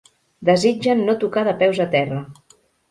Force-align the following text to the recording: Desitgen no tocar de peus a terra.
Desitgen 0.49 1.05
no 1.11 1.17
tocar 1.25 1.47
de 1.51 1.57
peus 1.63 1.87
a 1.87 1.91
terra. 1.97 2.27